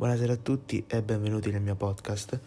Buonasera 0.00 0.32
a 0.32 0.36
tutti 0.36 0.82
e 0.88 1.02
benvenuti 1.02 1.50
nel 1.50 1.60
mio 1.60 1.74
podcast. 1.74 2.40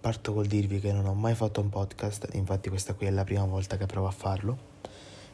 Parto 0.00 0.32
col 0.32 0.46
dirvi 0.46 0.80
che 0.80 0.90
non 0.90 1.04
ho 1.04 1.12
mai 1.12 1.34
fatto 1.34 1.60
un 1.60 1.68
podcast, 1.68 2.30
infatti 2.32 2.70
questa 2.70 2.94
qui 2.94 3.04
è 3.04 3.10
la 3.10 3.24
prima 3.24 3.44
volta 3.44 3.76
che 3.76 3.84
provo 3.84 4.06
a 4.06 4.10
farlo. 4.10 4.56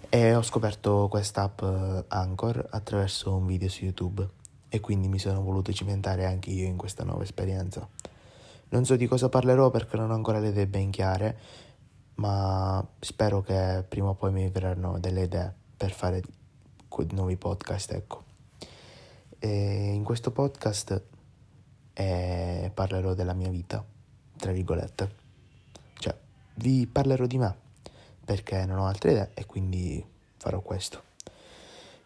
E 0.09 0.35
ho 0.35 0.43
scoperto 0.43 1.07
quest'app 1.09 1.63
eh, 1.63 2.05
Anchor 2.09 2.67
attraverso 2.71 3.37
un 3.37 3.47
video 3.47 3.69
su 3.69 3.85
YouTube 3.85 4.29
e 4.69 4.81
quindi 4.81 5.07
mi 5.07 5.21
sono 5.21 5.43
voluto 5.43 5.73
cimentare 5.73 6.25
anche 6.25 6.51
io 6.51 6.67
in 6.67 6.77
questa 6.77 7.05
nuova 7.05 7.23
esperienza. 7.23 7.89
Non 8.71 8.85
so 8.85 8.97
di 8.97 9.07
cosa 9.07 9.29
parlerò 9.29 9.71
perché 9.71 9.97
non 9.97 10.11
ho 10.11 10.15
ancora 10.15 10.41
le 10.41 10.49
idee 10.49 10.67
ben 10.67 10.91
chiare, 10.91 11.39
ma 12.17 12.85
spero 12.99 13.43
che 13.43 13.85
prima 13.89 14.09
o 14.09 14.15
poi 14.15 14.33
mi 14.33 14.49
verranno 14.49 14.99
delle 14.99 15.23
idee 15.23 15.55
per 15.77 15.93
fare 15.93 16.21
nuovi 17.13 17.37
podcast, 17.37 17.93
ecco. 17.93 18.25
E 19.39 19.93
in 19.95 20.03
questo 20.03 20.33
podcast 20.33 21.13
e 21.95 22.71
parlerò 22.75 23.15
della 23.15 23.33
mia 23.33 23.49
vita, 23.49 23.83
tra 24.37 24.53
virgolette. 24.53 25.15
Cioè, 25.95 26.15
vi 26.57 26.87
parlerò 26.87 27.25
di 27.27 27.39
me, 27.39 27.57
perché 28.25 28.67
non 28.67 28.79
ho 28.79 28.87
altre 28.87 29.13
idee 29.13 29.31
e 29.35 29.47
quindi 29.47 30.05
farò 30.37 30.61
questo. 30.61 31.03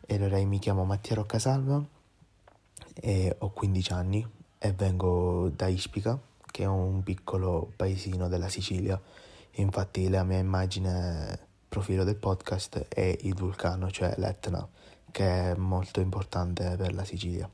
E 0.07 0.15
allora 0.15 0.39
mi 0.45 0.59
chiamo 0.59 0.85
Mattia 0.85 1.17
Roccasalva 1.17 1.85
e 2.95 3.37
ho 3.39 3.51
15 3.51 3.93
anni 3.93 4.27
e 4.59 4.73
vengo 4.73 5.51
da 5.55 5.67
Ispica, 5.67 6.19
che 6.51 6.63
è 6.63 6.67
un 6.67 7.03
piccolo 7.03 7.73
paesino 7.77 8.29
della 8.29 8.49
Sicilia. 8.49 9.01
Infatti 9.53 10.09
la 10.09 10.25
mia 10.25 10.39
immagine 10.39 11.47
profilo 11.69 12.05
del 12.05 12.17
podcast 12.17 12.87
è 12.89 13.17
il 13.23 13.35
vulcano, 13.35 13.91
cioè 13.91 14.15
l'Etna, 14.17 14.67
che 15.11 15.51
è 15.51 15.55
molto 15.55 16.01
importante 16.01 16.77
per 16.77 16.95
la 16.95 17.05
Sicilia. 17.05 17.49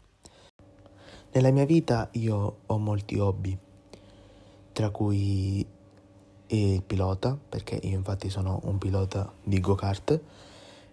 Nella 1.34 1.50
mia 1.50 1.64
vita 1.64 2.10
io 2.12 2.58
ho 2.64 2.78
molti 2.78 3.18
hobby, 3.18 3.58
tra 4.72 4.90
cui 4.90 5.66
il 6.46 6.82
pilota, 6.84 7.36
perché 7.48 7.74
io 7.82 7.96
infatti 7.96 8.30
sono 8.30 8.60
un 8.66 8.78
pilota 8.78 9.32
di 9.42 9.58
go-kart, 9.58 10.20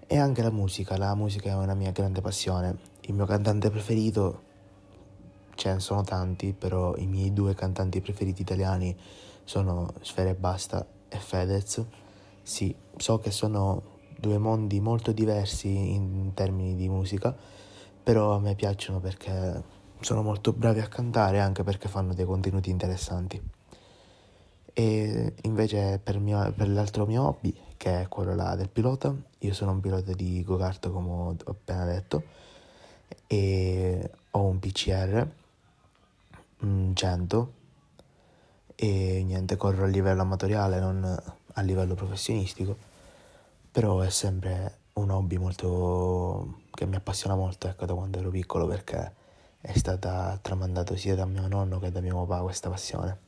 e 0.08 0.18
anche 0.18 0.42
la 0.42 0.50
musica. 0.50 0.98
La 0.98 1.14
musica 1.14 1.52
è 1.52 1.54
una 1.54 1.76
mia 1.76 1.92
grande 1.92 2.22
passione. 2.22 2.76
Il 3.02 3.14
mio 3.14 3.28
cantante 3.28 3.70
preferito, 3.70 4.42
ce 5.54 5.74
ne 5.74 5.80
sono 5.80 6.02
tanti, 6.02 6.54
però 6.54 6.96
i 6.98 7.06
miei 7.06 7.34
due 7.34 7.54
cantanti 7.54 8.02
preferiti 8.02 8.42
italiani 8.42 8.98
sono 9.44 9.94
Sfera 10.02 10.32
e 10.32 10.36
Basta 10.36 10.84
e 11.08 11.18
Fedez. 11.20 11.86
Sì, 12.42 12.76
so 12.98 13.20
che 13.20 13.30
sono 13.30 13.84
due 14.18 14.40
mondi 14.40 14.80
molto 14.80 15.12
diversi 15.12 15.68
in 15.68 16.32
termini 16.34 16.76
di 16.76 16.90
musica, 16.90 17.32
però 18.02 18.34
a 18.34 18.40
me 18.40 18.56
piacciono 18.56 19.00
perché 19.00 19.80
sono 20.02 20.22
molto 20.24 20.52
bravi 20.52 20.80
a 20.80 20.88
cantare 20.88 21.40
anche 21.40 21.64
perché 21.64 21.88
fanno 21.88 22.14
dei 22.14 22.26
contenuti 22.26 22.70
interessanti. 22.70 23.42
E 24.74 25.34
invece 25.44 26.00
per, 26.02 26.20
mio, 26.20 26.52
per 26.56 26.70
l'altro 26.70 27.06
mio 27.06 27.28
hobby, 27.28 27.56
che 27.78 28.02
è 28.02 28.08
quello 28.08 28.36
del 28.56 28.70
pilota, 28.70 29.14
io 29.40 29.54
sono 29.54 29.72
un 29.72 29.80
pilota 29.80 30.14
di 30.14 30.44
go-kart 30.44 30.90
come 30.90 31.10
ho 31.10 31.36
appena 31.46 31.86
detto 31.86 32.24
e 33.28 34.12
ho 34.32 34.46
un 34.46 34.60
PCR 34.60 35.28
100 36.94 37.54
e 38.76 39.24
niente, 39.24 39.58
corro 39.58 39.84
a 39.84 39.88
livello 39.88 40.22
amatoriale, 40.22 40.80
non 40.80 41.04
a 41.54 41.62
livello 41.62 41.94
professionistico, 41.96 42.76
però 43.72 44.00
è 44.00 44.10
sempre 44.10 44.78
un 44.94 45.10
hobby 45.12 45.38
molto 45.38 46.62
che 46.74 46.86
mi 46.86 46.96
appassiona 46.96 47.36
molto 47.36 47.68
ecco 47.68 47.86
da 47.86 47.94
quando 47.94 48.20
ero 48.20 48.30
piccolo 48.30 48.68
perché 48.68 49.20
è 49.62 49.78
stata 49.78 50.40
tramandata 50.42 50.96
sia 50.96 51.14
da 51.16 51.26
mio 51.26 51.48
nonno 51.48 51.78
che 51.78 51.92
da 51.92 52.02
mio 52.02 52.26
papà 52.26 52.42
questa 52.42 52.70
passione. 52.70 53.20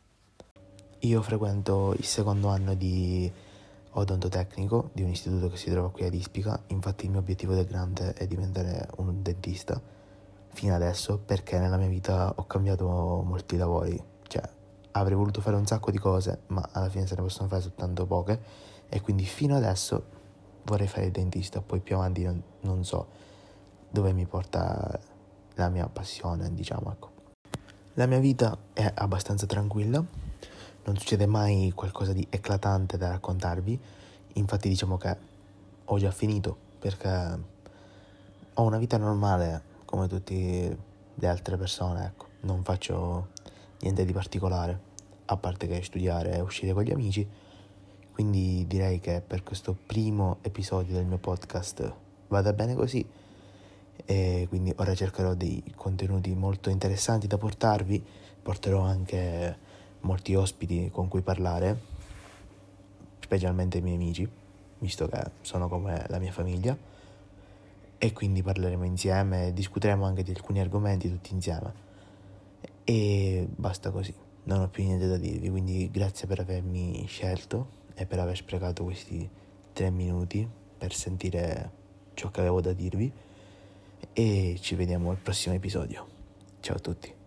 Io 1.00 1.22
frequento 1.22 1.94
il 1.96 2.06
secondo 2.06 2.48
anno 2.48 2.74
di 2.74 3.32
odontotecnico 3.92 4.90
di 4.94 5.04
un 5.04 5.10
istituto 5.10 5.50
che 5.50 5.58
si 5.58 5.70
trova 5.70 5.92
qui 5.92 6.06
ad 6.06 6.14
Ispica, 6.14 6.60
infatti 6.68 7.06
il 7.06 7.12
mio 7.12 7.20
obiettivo 7.20 7.54
del 7.54 7.66
grande 7.66 8.14
è 8.14 8.26
diventare 8.26 8.88
un 8.98 9.22
dentista, 9.22 9.80
fino 10.54 10.74
adesso 10.74 11.20
perché 11.20 11.60
nella 11.60 11.78
mia 11.78 11.88
vita 11.88 12.34
ho 12.36 12.46
cambiato 12.48 12.88
molti 12.88 13.58
lavori, 13.58 14.02
cioè 14.28 14.42
avrei 14.92 15.16
voluto 15.16 15.40
fare 15.42 15.56
un 15.56 15.68
sacco 15.68 15.92
di 15.92 16.00
cose, 16.00 16.42
ma 16.48 16.68
alla 16.72 16.90
fine 16.90 17.06
se 17.06 17.16
ne 17.16 17.22
possono 17.22 17.48
fare 17.48 17.62
soltanto 17.62 18.06
poche. 18.08 18.72
E 18.90 19.02
quindi 19.02 19.26
fino 19.26 19.56
adesso 19.56 20.04
vorrei 20.64 20.88
fare 20.88 21.06
il 21.06 21.12
dentista, 21.12 21.62
poi 21.62 21.80
più 21.80 21.96
avanti 21.96 22.24
non, 22.24 22.42
non 22.62 22.84
so 22.84 23.08
dove 23.90 24.14
mi 24.14 24.26
porta 24.26 25.00
la 25.56 25.70
mia 25.70 25.88
passione, 25.88 26.54
diciamo, 26.54 26.92
ecco. 26.92 27.12
La 27.96 28.06
mia 28.08 28.20
vita 28.20 28.58
è 28.74 28.92
abbastanza 28.96 29.46
tranquilla, 29.46 30.04
non 30.86 30.98
succede 30.98 31.26
mai 31.26 31.72
qualcosa 31.76 32.12
di 32.12 32.26
eclatante 32.30 32.98
da 32.98 33.10
raccontarvi, 33.10 33.80
infatti 34.34 34.68
diciamo 34.68 34.98
che 34.98 35.16
ho 35.86 35.98
già 36.00 36.12
finito 36.12 36.58
perché 36.80 37.40
ho 38.54 38.64
una 38.64 38.78
vita 38.78 38.98
normale 38.98 39.62
come 39.86 40.08
tutte 40.08 40.78
le 41.14 41.28
altre 41.28 41.56
persone, 41.56 42.06
ecco, 42.06 42.28
non 42.42 42.64
faccio 42.64 43.30
niente 43.82 44.06
di 44.06 44.12
particolare, 44.14 44.92
a 45.26 45.38
parte 45.38 45.68
che 45.68 45.84
studiare 45.84 46.36
e 46.36 46.42
uscire 46.42 46.74
con 46.74 46.84
gli 46.84 46.92
amici, 46.92 47.28
quindi 48.12 48.66
direi 48.68 49.00
che 49.00 49.22
per 49.26 49.44
questo 49.44 49.76
primo 49.86 50.38
episodio 50.42 50.94
del 50.96 51.06
mio 51.06 51.18
podcast 51.18 51.94
vada 52.28 52.54
bene 52.54 52.74
così 52.74 53.08
e 54.06 54.46
quindi 54.50 54.74
ora 54.76 54.94
cercherò 54.94 55.34
dei 55.34 55.64
contenuti 55.76 56.34
molto 56.34 56.70
interessanti 56.70 57.28
da 57.28 57.38
portarvi, 57.38 58.04
porterò 58.42 58.82
anche 58.82 59.58
molti 60.02 60.36
ospiti 60.36 60.90
con 60.92 61.08
cui 61.08 61.22
parlare, 61.22 61.80
specialmente 63.20 63.78
i 63.78 63.82
miei 63.82 63.96
amici, 63.96 64.30
visto 64.80 65.08
che 65.08 65.24
sono 65.42 65.68
come 65.70 66.06
la 66.10 66.20
mia 66.20 66.32
famiglia, 66.32 66.78
e 67.98 68.12
quindi 68.12 68.44
parleremo 68.44 68.84
insieme, 68.84 69.54
discuteremo 69.54 70.04
anche 70.04 70.24
di 70.24 70.32
alcuni 70.32 70.60
argomenti 70.60 71.10
tutti 71.10 71.34
insieme. 71.34 71.74
E 72.84 73.48
basta 73.50 73.92
così, 73.92 74.14
non 74.44 74.60
ho 74.60 74.68
più 74.68 74.84
niente 74.84 75.08
da 75.08 75.16
dirvi, 75.16 75.50
quindi 75.50 75.90
grazie 75.90 76.28
per 76.28 76.42
avermi 76.42 77.06
scelto 77.08 77.82
e 77.94 78.06
per 78.06 78.20
aver 78.20 78.36
sprecato 78.36 78.84
questi 78.84 79.30
tre 79.72 79.90
minuti 79.90 80.46
per 80.78 80.94
sentire 80.94 81.72
ciò 82.14 82.30
che 82.30 82.42
avevo 82.42 82.60
da 82.60 82.74
dirvi 82.74 83.12
e 84.12 84.58
ci 84.60 84.76
vediamo 84.76 85.12
al 85.12 85.18
prossimo 85.18 85.56
episodio. 85.56 86.08
Ciao 86.60 86.76
a 86.76 86.80
tutti. 86.80 87.23